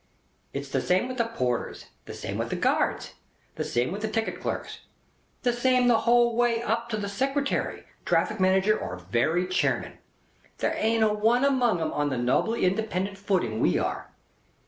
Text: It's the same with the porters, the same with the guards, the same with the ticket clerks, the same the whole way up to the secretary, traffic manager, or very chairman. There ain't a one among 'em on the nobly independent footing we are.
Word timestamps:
It's 0.51 0.69
the 0.69 0.81
same 0.81 1.07
with 1.07 1.17
the 1.19 1.25
porters, 1.25 1.85
the 2.05 2.15
same 2.15 2.39
with 2.39 2.49
the 2.49 2.55
guards, 2.55 3.13
the 3.53 3.63
same 3.63 3.91
with 3.91 4.01
the 4.01 4.07
ticket 4.07 4.41
clerks, 4.41 4.79
the 5.43 5.53
same 5.53 5.87
the 5.87 5.99
whole 6.09 6.35
way 6.35 6.59
up 6.63 6.89
to 6.89 6.97
the 6.97 7.07
secretary, 7.07 7.83
traffic 8.03 8.39
manager, 8.39 8.75
or 8.75 8.95
very 8.95 9.45
chairman. 9.45 9.99
There 10.57 10.73
ain't 10.75 11.03
a 11.03 11.13
one 11.13 11.45
among 11.45 11.81
'em 11.81 11.93
on 11.93 12.09
the 12.09 12.17
nobly 12.17 12.65
independent 12.65 13.19
footing 13.19 13.59
we 13.59 13.77
are. 13.77 14.09